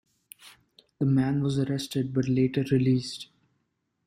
[0.97, 3.27] The man was arrested but later released.